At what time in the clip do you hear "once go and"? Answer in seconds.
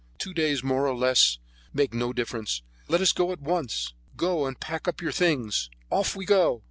3.39-4.59